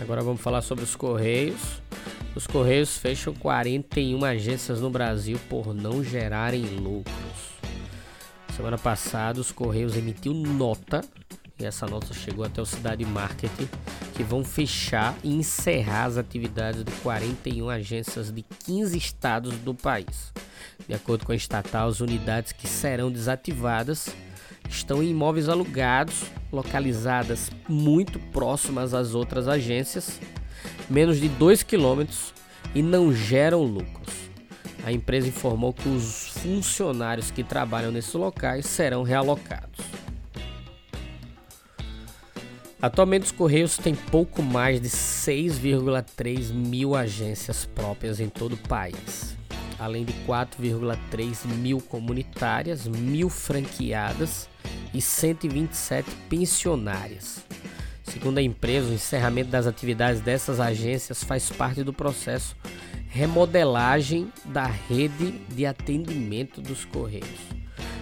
Agora 0.00 0.22
vamos 0.22 0.40
falar 0.40 0.62
sobre 0.62 0.82
os 0.82 0.96
Correios. 0.96 1.80
Os 2.34 2.46
Correios 2.46 2.96
fecham 2.96 3.32
41 3.34 4.24
agências 4.24 4.80
no 4.80 4.90
Brasil 4.90 5.38
por 5.48 5.72
não 5.72 6.02
gerarem 6.02 6.64
lucros. 6.64 7.14
Semana 8.56 8.78
passada, 8.78 9.40
os 9.40 9.52
Correios 9.52 9.96
emitiu 9.96 10.32
nota, 10.32 11.00
e 11.58 11.64
essa 11.64 11.86
nota 11.86 12.12
chegou 12.12 12.44
até 12.44 12.60
o 12.60 12.66
Cidade 12.66 13.04
Marketing, 13.04 13.68
que 14.14 14.22
vão 14.22 14.44
fechar 14.44 15.16
e 15.22 15.34
encerrar 15.34 16.04
as 16.04 16.16
atividades 16.16 16.84
de 16.84 16.92
41 17.02 17.68
agências 17.68 18.32
de 18.32 18.42
15 18.42 18.96
estados 18.96 19.56
do 19.58 19.74
país. 19.74 20.32
De 20.88 20.94
acordo 20.94 21.24
com 21.24 21.32
a 21.32 21.36
estatal, 21.36 21.88
as 21.88 22.00
unidades 22.00 22.52
que 22.52 22.66
serão 22.66 23.10
desativadas 23.10 24.08
estão 24.68 25.02
em 25.02 25.10
imóveis 25.10 25.48
alugados, 25.48 26.24
localizadas 26.52 27.50
muito 27.68 28.18
próximas 28.18 28.94
às 28.94 29.14
outras 29.14 29.48
agências, 29.48 30.20
menos 30.88 31.18
de 31.18 31.28
2 31.28 31.62
quilômetros 31.62 32.34
e 32.74 32.82
não 32.82 33.12
geram 33.12 33.62
lucros. 33.62 34.14
A 34.84 34.92
empresa 34.92 35.28
informou 35.28 35.72
que 35.72 35.88
os 35.88 36.28
funcionários 36.28 37.30
que 37.30 37.42
trabalham 37.42 37.90
nesses 37.90 38.12
locais 38.12 38.66
serão 38.66 39.02
realocados. 39.02 39.80
Atualmente, 42.82 43.24
os 43.24 43.32
Correios 43.32 43.78
têm 43.78 43.94
pouco 43.94 44.42
mais 44.42 44.78
de 44.78 44.90
6,3 44.90 46.52
mil 46.52 46.94
agências 46.94 47.64
próprias 47.64 48.20
em 48.20 48.28
todo 48.28 48.52
o 48.52 48.68
país, 48.68 49.33
além 49.78 50.04
de 50.04 50.12
4,3 50.26 51.46
mil 51.46 51.80
comunitárias, 51.80 52.86
mil 52.86 53.28
franqueadas 53.28 54.48
e 54.92 55.00
127 55.00 56.10
pensionárias. 56.28 57.44
Segundo 58.02 58.38
a 58.38 58.42
empresa, 58.42 58.90
o 58.90 58.94
encerramento 58.94 59.50
das 59.50 59.66
atividades 59.66 60.20
dessas 60.20 60.60
agências 60.60 61.24
faz 61.24 61.50
parte 61.50 61.82
do 61.82 61.92
processo 61.92 62.56
remodelagem 63.08 64.32
da 64.46 64.66
rede 64.66 65.30
de 65.48 65.64
atendimento 65.64 66.60
dos 66.60 66.84
Correios, 66.84 67.28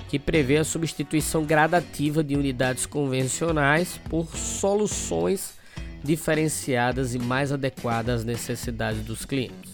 que 0.08 0.18
prevê 0.18 0.56
a 0.56 0.64
substituição 0.64 1.44
gradativa 1.44 2.24
de 2.24 2.35
unidades 2.35 2.87
convencionais 2.87 4.00
por 4.08 4.35
soluções 4.35 5.54
diferenciadas 6.02 7.14
e 7.14 7.18
mais 7.18 7.52
adequadas 7.52 8.20
às 8.20 8.24
necessidades 8.24 9.04
dos 9.04 9.26
clientes. 9.26 9.71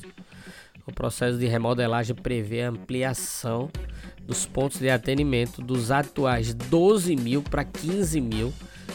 O 0.88 0.92
processo 0.92 1.36
de 1.36 1.46
remodelagem 1.46 2.16
prevê 2.16 2.62
a 2.62 2.70
ampliação 2.70 3.68
dos 4.26 4.46
pontos 4.46 4.78
de 4.78 4.88
atendimento 4.88 5.60
dos 5.60 5.90
atuais 5.90 6.54
12 6.54 7.14
mil 7.14 7.42
para 7.42 7.62
15 7.62 8.18
mil 8.22 8.54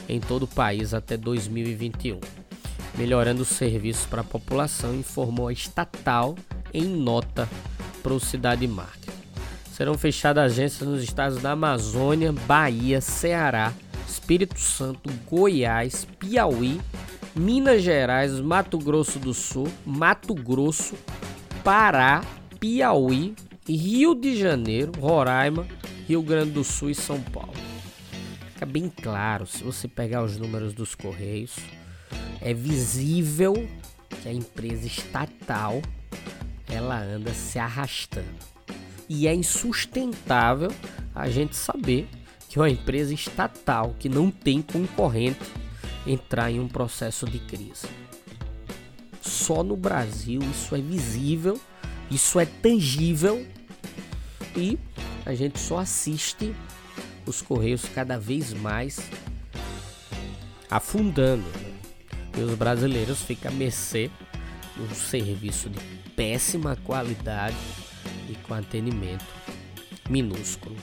em 0.10 0.20
todo 0.20 0.44
o 0.44 0.48
país 0.48 0.96
até 0.96 1.16
2021, 1.16 2.20
melhorando 2.98 3.44
os 3.44 3.50
serviços 3.50 4.08
para 4.08 4.22
a 4.22 4.24
população, 4.24 4.96
informou 4.96 5.50
a 5.50 5.54
estatal 5.54 6.36
em 6.74 6.84
nota 6.84 7.48
para 8.02 8.14
o 8.14 8.20
Cidade 8.20 8.68
Market. 8.68 9.14
Serão 9.72 9.96
fechadas 9.96 10.52
agências 10.52 10.90
nos 10.90 11.04
estados 11.04 11.44
da 11.44 11.52
Amazônia, 11.52 12.34
Bahia, 12.48 13.02
Ceará, 13.02 13.72
Espírito 14.08 14.60
Santo, 14.60 15.12
Goiás, 15.30 16.08
Piauí, 16.18 16.82
Minas 17.36 17.84
Gerais, 17.84 18.40
Mato 18.40 18.80
Grosso 18.80 19.20
do 19.20 19.34
Sul, 19.34 19.68
Mato 19.86 20.34
Grosso, 20.34 20.96
Pará, 21.64 22.22
Piauí, 22.60 23.34
Rio 23.66 24.14
de 24.14 24.38
Janeiro, 24.38 24.92
Roraima, 25.00 25.66
Rio 26.06 26.22
Grande 26.22 26.52
do 26.52 26.62
Sul 26.62 26.90
e 26.90 26.96
São 26.96 27.22
Paulo. 27.22 27.54
Fica 28.54 28.66
bem 28.66 28.90
claro, 28.90 29.48
se 29.48 29.64
você 29.64 29.88
pegar 29.88 30.24
os 30.24 30.38
números 30.38 30.74
dos 30.74 30.94
Correios, 30.94 31.56
é 32.42 32.54
visível 32.54 33.54
que 34.22 34.28
a 34.28 34.34
empresa 34.34 34.86
estatal 34.86 35.82
ela 36.68 37.00
anda 37.02 37.34
se 37.34 37.58
arrastando. 37.58 38.28
E 39.08 39.26
é 39.26 39.34
insustentável 39.34 40.72
a 41.16 41.30
gente 41.30 41.56
saber 41.56 42.10
que 42.50 42.60
uma 42.60 42.70
empresa 42.70 43.14
estatal 43.14 43.96
que 43.98 44.10
não 44.10 44.30
tem 44.30 44.62
concorrente 44.62 45.40
entrar 46.06 46.52
em 46.52 46.60
um 46.60 46.68
processo 46.68 47.26
de 47.26 47.40
crise. 47.40 47.88
Só 49.24 49.64
no 49.64 49.78
Brasil 49.78 50.42
isso 50.52 50.76
é 50.76 50.82
visível, 50.82 51.60
isso 52.12 52.38
é 52.40 52.46
tangível 52.46 53.48
e 54.56 54.78
a 55.26 55.34
gente 55.34 55.58
só 55.58 55.80
assiste 55.80 56.54
os 57.26 57.42
Correios 57.42 57.86
cada 57.96 58.20
vez 58.20 58.54
mais 58.54 59.00
afundando. 60.70 61.44
Né? 61.44 61.74
E 62.38 62.42
os 62.42 62.54
brasileiros 62.56 63.22
ficam 63.22 63.50
a 63.50 63.56
mercê 63.56 64.12
de 64.76 64.82
um 64.82 64.94
serviço 64.94 65.70
de 65.70 65.80
péssima 66.18 66.76
qualidade 66.84 67.56
e 68.30 68.36
com 68.46 68.54
atendimento 68.54 69.26
minúsculo. 70.10 70.76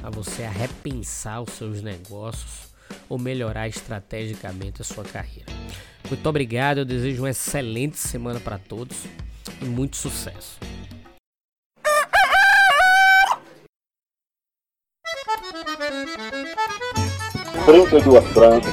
a 0.00 0.10
você 0.10 0.44
a 0.44 0.50
repensar 0.50 1.42
os 1.42 1.50
seus 1.54 1.82
negócios 1.82 2.67
ou 3.08 3.18
melhorar 3.18 3.68
estrategicamente 3.68 4.82
a 4.82 4.84
sua 4.84 5.04
carreira. 5.04 5.52
Muito 6.08 6.28
obrigado, 6.28 6.78
eu 6.78 6.84
desejo 6.84 7.22
uma 7.22 7.30
excelente 7.30 7.98
semana 7.98 8.40
para 8.40 8.58
todos 8.58 8.96
e 9.60 9.64
muito 9.64 9.96
sucesso. 9.96 10.58
Trinta 17.66 17.98
e 17.98 18.02
duas 18.02 18.24
brancas. 18.32 18.72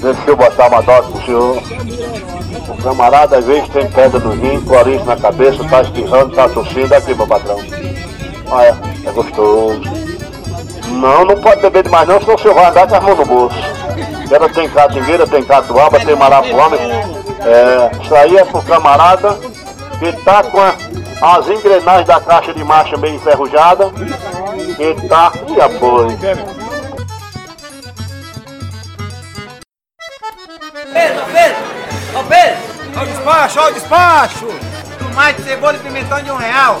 Deixa 0.00 0.30
eu 0.30 0.36
botar 0.36 0.68
uma 0.68 0.82
dose 0.82 1.12
pro 1.12 1.24
senhor. 1.24 1.62
O 2.68 2.82
camarada 2.82 3.38
às 3.38 3.44
vezes 3.44 3.68
tem 3.70 3.90
pedra 3.90 4.18
no 4.18 4.32
rim, 4.32 4.60
corinho 4.64 5.04
na 5.04 5.16
cabeça, 5.16 5.68
tá 5.68 5.82
espirrando, 5.82 6.34
tá 6.34 6.48
tossindo. 6.48 6.92
Aqui, 6.94 7.14
meu 7.14 7.26
patrão. 7.26 7.58
Olha, 8.50 8.76
é 9.04 9.12
gostoso. 9.12 10.07
Não, 10.90 11.24
não 11.24 11.40
pode 11.40 11.60
beber 11.60 11.82
demais 11.84 12.08
não, 12.08 12.20
senão 12.20 12.38
senhor 12.38 12.54
vai 12.54 12.66
andar 12.66 12.88
com 12.88 12.96
as 12.96 13.02
mãos 13.02 13.18
no 13.18 13.24
bolso. 13.26 13.56
Ela 14.30 14.48
tem 14.48 14.68
catingueira, 14.68 15.26
tem 15.26 15.42
catuaba, 15.42 15.98
tem 16.00 16.16
marapuama. 16.16 16.76
É, 16.76 17.90
isso 18.02 18.14
aí 18.14 18.36
é 18.36 18.44
pro 18.44 18.62
camarada 18.62 19.38
que 19.98 20.12
tá 20.24 20.42
com 20.42 20.60
a, 20.60 20.74
as 21.36 21.48
engrenagens 21.48 22.06
da 22.06 22.20
caixa 22.20 22.52
de 22.52 22.62
marcha 22.62 22.96
bem 22.96 23.14
enferrujada. 23.14 23.90
E 24.78 25.08
tá. 25.08 25.32
E 25.48 25.60
apoio. 25.60 26.16
Pedro, 30.92 31.24
Pedro! 31.32 31.56
Ô 32.14 32.24
Pedro! 32.24 33.02
O 33.02 33.06
despacho, 33.06 33.60
ó 33.60 33.68
o 33.68 33.72
despacho! 33.72 34.48
Tomate, 34.98 35.42
cebola 35.42 35.76
e 35.76 35.78
pimentão 35.80 36.22
de 36.22 36.30
um 36.30 36.36
real. 36.36 36.80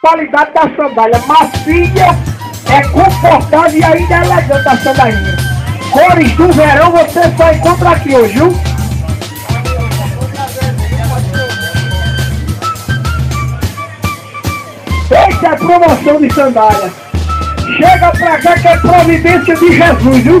Qualidade 0.00 0.52
da 0.52 0.62
sandália 0.76 1.20
macia 1.26 2.16
é 2.70 2.82
confortável 2.88 3.80
e 3.80 3.82
ainda 3.82 4.14
é 4.14 4.24
elegante 4.24 4.68
a 4.68 4.76
sandalinha. 4.76 5.36
Cores 5.90 6.32
do 6.36 6.52
verão 6.52 6.92
você 6.92 7.22
só 7.36 7.52
encontra 7.52 7.90
aqui 7.90 8.14
hoje, 8.14 8.34
viu? 8.34 8.60
Essa 15.10 15.46
é 15.46 15.50
a 15.50 15.56
promoção 15.56 16.20
de 16.20 16.32
sandália. 16.32 16.92
Chega 17.76 18.12
pra 18.12 18.38
cá 18.38 18.54
que 18.56 18.68
é 18.68 18.76
providência 18.76 19.56
de 19.56 19.72
Jesus, 19.72 20.22
viu? 20.22 20.40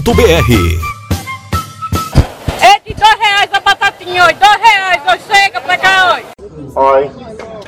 É 2.59 2.79
de 2.79 2.93
dois 2.95 3.19
reais 3.19 3.49
a 3.53 3.59
batatinha 3.59 4.25
hoje, 4.25 4.33
dois 4.33 4.57
reais 4.59 5.01
hoje, 5.07 5.23
chega 5.31 5.61
pra 5.61 5.77
cá 5.77 6.15
hoje. 6.15 6.25
Olha, 6.75 7.11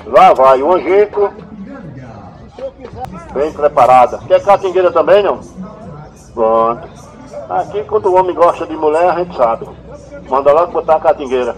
lá 0.07 0.33
vai 0.33 0.61
o 0.63 0.73
angico. 0.73 1.31
Bem 3.33 3.51
preparada. 3.53 4.17
Quer 4.27 4.43
catingueira 4.43 4.91
também, 4.91 5.21
não? 5.21 5.41
Pronto. 6.33 6.87
Aqui, 7.49 7.83
quando 7.83 8.07
o 8.07 8.15
homem 8.15 8.33
gosta 8.33 8.65
de 8.65 8.75
mulher, 8.75 9.09
a 9.11 9.19
gente 9.19 9.35
sabe. 9.35 9.67
Manda 10.27 10.51
logo 10.51 10.71
botar 10.71 10.95
a 10.95 11.01
catingueira. 11.01 11.55